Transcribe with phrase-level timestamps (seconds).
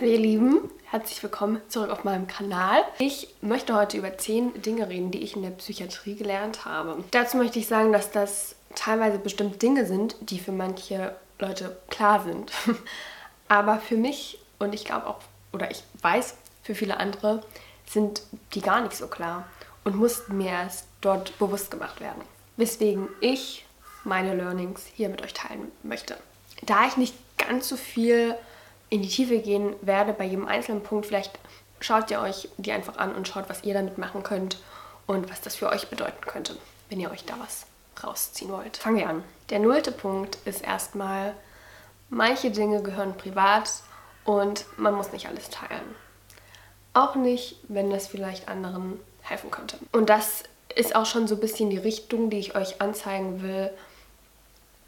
[0.00, 2.84] Hallo ihr Lieben, herzlich willkommen zurück auf meinem Kanal.
[3.00, 7.02] Ich möchte heute über 10 Dinge reden, die ich in der Psychiatrie gelernt habe.
[7.10, 12.22] Dazu möchte ich sagen, dass das teilweise bestimmt Dinge sind, die für manche Leute klar
[12.22, 12.52] sind.
[13.48, 15.18] Aber für mich und ich glaube auch,
[15.52, 17.42] oder ich weiß, für viele andere
[17.84, 18.22] sind
[18.54, 19.48] die gar nicht so klar
[19.82, 22.22] und mussten mir erst dort bewusst gemacht werden.
[22.56, 23.66] Weswegen ich
[24.04, 26.16] meine Learnings hier mit euch teilen möchte.
[26.62, 28.36] Da ich nicht ganz so viel
[28.90, 31.06] in die Tiefe gehen werde bei jedem einzelnen Punkt.
[31.06, 31.38] Vielleicht
[31.80, 34.58] schaut ihr euch die einfach an und schaut, was ihr damit machen könnt
[35.06, 36.56] und was das für euch bedeuten könnte,
[36.88, 37.66] wenn ihr euch da was
[38.02, 38.76] rausziehen wollt.
[38.76, 39.24] Fangen wir an.
[39.50, 41.34] Der nullte Punkt ist erstmal,
[42.10, 43.70] manche Dinge gehören privat
[44.24, 45.94] und man muss nicht alles teilen.
[46.94, 49.78] Auch nicht, wenn das vielleicht anderen helfen könnte.
[49.92, 50.44] Und das
[50.74, 53.70] ist auch schon so ein bisschen die Richtung, die ich euch anzeigen will,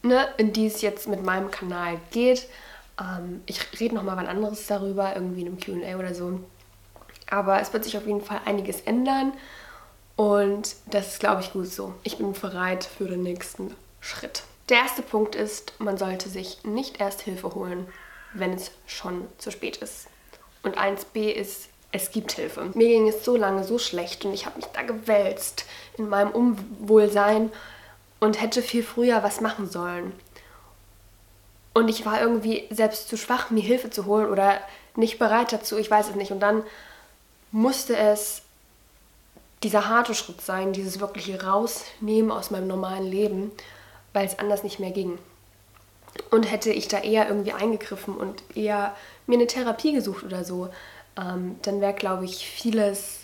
[0.03, 2.49] ne, in die es jetzt mit meinem Kanal geht.
[3.01, 6.41] Ähm, ich rede nochmal wann anderes darüber, irgendwie in einem QA oder so.
[7.29, 9.33] Aber es wird sich auf jeden Fall einiges ändern
[10.17, 11.95] und das ist, glaube ich, gut so.
[12.03, 14.43] Ich bin bereit für den nächsten Schritt.
[14.69, 17.87] Der erste Punkt ist, man sollte sich nicht erst Hilfe holen,
[18.35, 20.09] wenn es schon zu spät ist.
[20.63, 22.71] Und 1b ist, es gibt Hilfe.
[22.75, 25.65] Mir ging es so lange so schlecht und ich habe mich da gewälzt
[25.97, 27.51] in meinem Unwohlsein
[28.21, 30.13] und hätte viel früher was machen sollen.
[31.73, 34.61] Und ich war irgendwie selbst zu schwach, mir Hilfe zu holen oder
[34.97, 36.33] nicht bereit dazu, ich weiß es nicht.
[36.33, 36.65] Und dann
[37.53, 38.43] musste es
[39.63, 43.53] dieser harte Schritt sein, dieses wirkliche Rausnehmen aus meinem normalen Leben,
[44.13, 45.19] weil es anders nicht mehr ging.
[46.31, 50.71] Und hätte ich da eher irgendwie eingegriffen und eher mir eine Therapie gesucht oder so,
[51.17, 53.20] ähm, dann wäre, glaube ich, vieles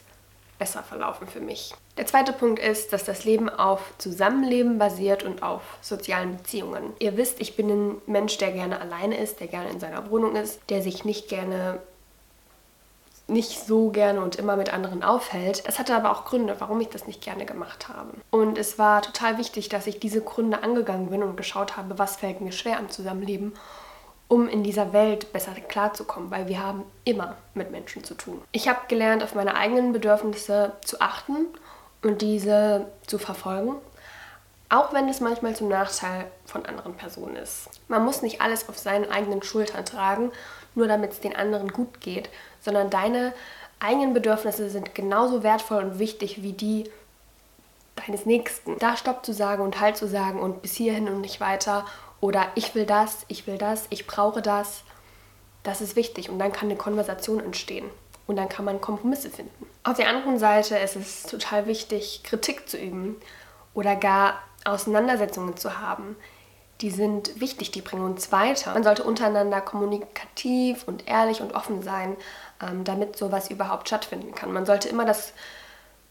[0.58, 1.74] besser verlaufen für mich.
[1.96, 6.92] Der zweite Punkt ist, dass das Leben auf Zusammenleben basiert und auf sozialen Beziehungen.
[6.98, 10.36] Ihr wisst, ich bin ein Mensch, der gerne alleine ist, der gerne in seiner Wohnung
[10.36, 11.80] ist, der sich nicht gerne
[13.28, 15.66] nicht so gerne und immer mit anderen aufhält.
[15.66, 18.10] Das hatte aber auch Gründe, warum ich das nicht gerne gemacht habe.
[18.30, 22.16] Und es war total wichtig, dass ich diese Gründe angegangen bin und geschaut habe, was
[22.16, 23.52] fällt mir schwer am Zusammenleben
[24.28, 28.42] um in dieser Welt besser klarzukommen, weil wir haben immer mit Menschen zu tun.
[28.52, 31.46] Ich habe gelernt, auf meine eigenen Bedürfnisse zu achten
[32.02, 33.76] und diese zu verfolgen,
[34.68, 37.68] auch wenn es manchmal zum Nachteil von anderen Personen ist.
[37.88, 40.32] Man muss nicht alles auf seinen eigenen Schultern tragen,
[40.74, 42.28] nur damit es den anderen gut geht,
[42.60, 43.32] sondern deine
[43.78, 46.90] eigenen Bedürfnisse sind genauso wertvoll und wichtig wie die
[48.06, 48.78] deines Nächsten.
[48.78, 51.84] Da Stopp zu sagen und Halt zu sagen und bis hierhin und nicht weiter
[52.20, 54.82] oder ich will das, ich will das, ich brauche das.
[55.62, 57.90] Das ist wichtig und dann kann eine Konversation entstehen
[58.26, 59.66] und dann kann man Kompromisse finden.
[59.84, 63.16] Auf der anderen Seite ist es total wichtig, Kritik zu üben
[63.74, 66.16] oder gar Auseinandersetzungen zu haben.
[66.82, 68.74] Die sind wichtig, die bringen uns weiter.
[68.74, 72.16] Man sollte untereinander kommunikativ und ehrlich und offen sein,
[72.60, 74.52] ähm, damit sowas überhaupt stattfinden kann.
[74.52, 75.32] Man sollte immer das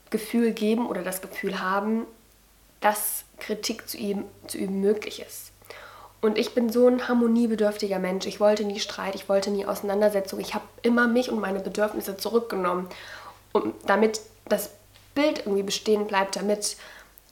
[0.09, 2.05] Gefühl geben oder das Gefühl haben,
[2.79, 5.51] dass Kritik zu üben, zu üben möglich ist.
[6.25, 8.25] Und ich bin so ein harmoniebedürftiger Mensch.
[8.25, 10.40] Ich wollte nie Streit, ich wollte nie Auseinandersetzung.
[10.40, 12.90] Ich habe immer mich und meine Bedürfnisse zurückgenommen,
[13.53, 14.72] um, damit das
[15.13, 16.78] Bild irgendwie bestehen bleibt, damit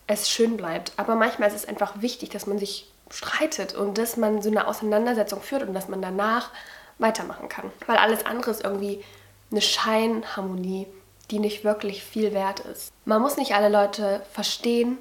[0.06, 0.92] es schön bleibt.
[0.98, 4.68] Aber manchmal ist es einfach wichtig, dass man sich streitet und dass man so eine
[4.68, 6.52] Auseinandersetzung führt und dass man danach
[7.00, 7.72] weitermachen kann.
[7.88, 9.04] Weil alles andere ist irgendwie
[9.50, 10.86] eine Scheinharmonie,
[11.32, 12.92] die nicht wirklich viel wert ist.
[13.06, 15.00] Man muss nicht alle Leute verstehen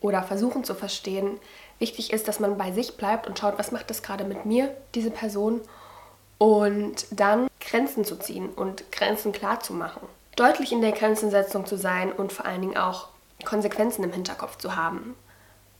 [0.00, 1.40] oder versuchen zu verstehen.
[1.82, 4.72] Wichtig ist, dass man bei sich bleibt und schaut, was macht das gerade mit mir,
[4.94, 5.60] diese Person,
[6.38, 10.06] und dann Grenzen zu ziehen und Grenzen klar zu machen.
[10.36, 13.08] Deutlich in der Grenzensetzung zu sein und vor allen Dingen auch
[13.44, 15.16] Konsequenzen im Hinterkopf zu haben.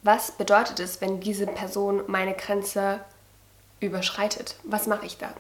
[0.02, 2.98] Was bedeutet es, wenn diese Person meine Grenze
[3.78, 4.56] überschreitet?
[4.64, 5.34] Was mache ich dann?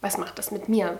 [0.00, 0.98] Was macht das mit mir?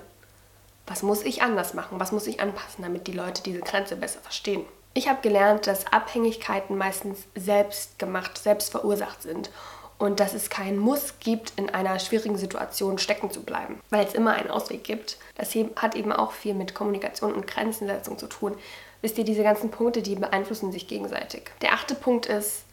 [0.86, 1.98] Was muss ich anders machen?
[1.98, 4.66] Was muss ich anpassen, damit die Leute diese Grenze besser verstehen?
[4.94, 9.50] Ich habe gelernt, dass Abhängigkeiten meistens selbst gemacht, selbst verursacht sind
[9.98, 14.14] und dass es keinen Muss gibt, in einer schwierigen Situation stecken zu bleiben, weil es
[14.14, 15.16] immer einen Ausweg gibt.
[15.36, 18.56] Das hat eben auch viel mit Kommunikation und Grenzensetzung zu tun.
[19.00, 21.44] Wisst ihr, diese ganzen Punkte, die beeinflussen sich gegenseitig.
[21.62, 22.64] Der achte Punkt ist,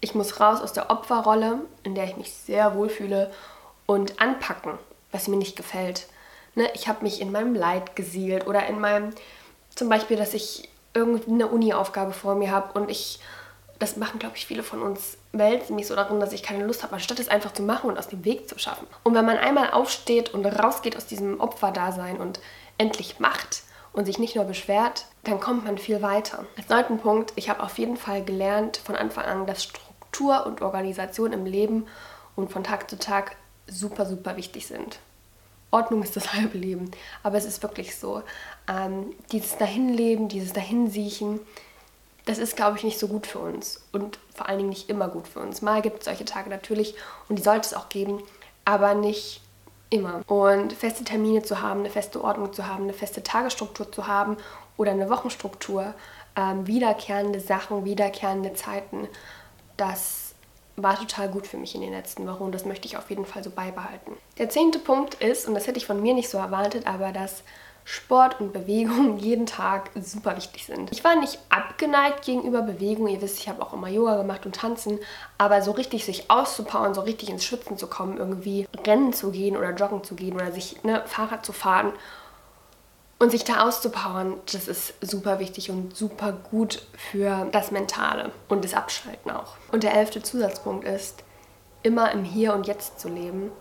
[0.00, 3.30] ich muss raus aus der Opferrolle, in der ich mich sehr wohl fühle,
[3.84, 4.78] und anpacken,
[5.12, 6.06] was mir nicht gefällt.
[6.54, 9.10] Ne, ich habe mich in meinem Leid gesielt oder in meinem,
[9.74, 13.20] zum Beispiel, dass ich irgendeine Uni-Aufgabe vor mir habe und ich,
[13.78, 16.82] das machen glaube ich viele von uns, wälzen mich so darin, dass ich keine Lust
[16.82, 18.86] habe, anstatt es einfach zu machen und aus dem Weg zu schaffen.
[19.04, 22.40] Und wenn man einmal aufsteht und rausgeht aus diesem Opferdasein und
[22.78, 26.46] endlich macht und sich nicht nur beschwert, dann kommt man viel weiter.
[26.56, 30.62] Als neunten Punkt, ich habe auf jeden Fall gelernt von Anfang an, dass Struktur und
[30.62, 31.86] Organisation im Leben
[32.36, 33.36] und von Tag zu Tag
[33.66, 34.98] super, super wichtig sind.
[35.70, 36.90] Ordnung ist das halbe Leben.
[37.22, 38.22] Aber es ist wirklich so.
[38.68, 41.40] Ähm, dieses Dahinleben, dieses Dahinsiechen,
[42.26, 43.80] das ist, glaube ich, nicht so gut für uns.
[43.92, 45.62] Und vor allen Dingen nicht immer gut für uns.
[45.62, 46.94] Mal gibt es solche Tage natürlich
[47.28, 48.22] und die sollte es auch geben,
[48.64, 49.40] aber nicht
[49.90, 50.22] immer.
[50.26, 54.36] Und feste Termine zu haben, eine feste Ordnung zu haben, eine feste Tagesstruktur zu haben
[54.76, 55.94] oder eine Wochenstruktur,
[56.36, 59.08] ähm, wiederkehrende Sachen, wiederkehrende Zeiten,
[59.76, 60.19] das
[60.82, 63.26] war total gut für mich in den letzten Wochen und das möchte ich auf jeden
[63.26, 64.12] Fall so beibehalten.
[64.38, 67.42] Der zehnte Punkt ist, und das hätte ich von mir nicht so erwartet, aber dass
[67.84, 70.92] Sport und Bewegung jeden Tag super wichtig sind.
[70.92, 73.08] Ich war nicht abgeneigt gegenüber Bewegung.
[73.08, 74.98] Ihr wisst, ich habe auch immer Yoga gemacht und tanzen,
[75.38, 79.56] aber so richtig sich auszupowern, so richtig ins Schwitzen zu kommen, irgendwie rennen zu gehen
[79.56, 81.92] oder joggen zu gehen oder sich ne, Fahrrad zu fahren
[83.20, 86.82] und sich da auszupowern, das ist super wichtig und super gut
[87.12, 89.56] für das Mentale und das Abschalten auch.
[89.70, 91.22] Und der elfte Zusatzpunkt ist,
[91.82, 93.52] immer im Hier und Jetzt zu leben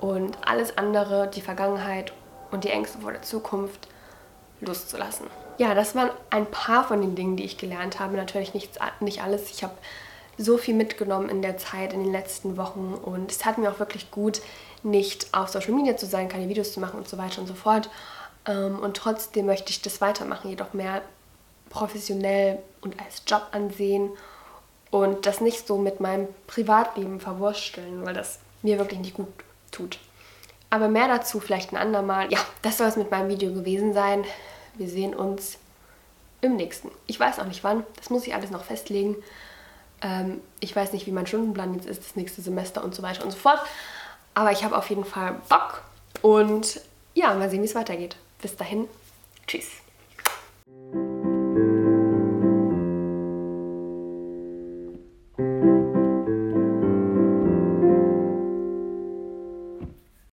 [0.00, 2.14] und alles andere, die Vergangenheit
[2.50, 3.88] und die Ängste vor der Zukunft
[4.62, 5.26] loszulassen.
[5.58, 8.16] Ja, das waren ein paar von den Dingen, die ich gelernt habe.
[8.16, 9.50] Natürlich nichts, nicht alles.
[9.50, 9.74] Ich habe
[10.38, 13.78] so viel mitgenommen in der Zeit, in den letzten Wochen und es hat mir auch
[13.78, 14.40] wirklich gut,
[14.82, 17.54] nicht auf Social Media zu sein, keine Videos zu machen und so weiter und so
[17.54, 17.90] fort
[18.52, 21.02] und trotzdem möchte ich das weitermachen, jedoch mehr
[21.70, 24.10] professionell und als Job ansehen
[24.90, 29.28] und das nicht so mit meinem Privatleben verwursteln, weil das mir wirklich nicht gut
[29.70, 29.98] tut.
[30.70, 32.32] Aber mehr dazu vielleicht ein andermal.
[32.32, 34.24] Ja, das soll es mit meinem Video gewesen sein.
[34.74, 35.58] Wir sehen uns
[36.40, 36.90] im nächsten.
[37.06, 39.16] Ich weiß auch nicht wann, das muss ich alles noch festlegen.
[40.02, 43.24] Ähm, ich weiß nicht, wie mein Stundenplan jetzt ist, das nächste Semester und so weiter
[43.24, 43.60] und so fort.
[44.34, 45.82] Aber ich habe auf jeden Fall Bock
[46.22, 46.80] und
[47.14, 48.16] ja, mal sehen, wie es weitergeht.
[48.40, 48.88] Bis dahin.
[49.46, 49.70] Tschüss.